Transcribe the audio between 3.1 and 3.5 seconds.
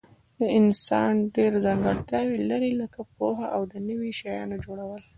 پوهه